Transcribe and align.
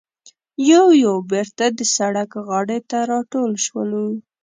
یو 0.71 0.85
یو 1.03 1.15
بېرته 1.31 1.65
د 1.77 1.79
سړک 1.95 2.31
غاړې 2.47 2.79
ته 2.89 2.97
راټول 3.11 3.51
شولو. 3.65 4.05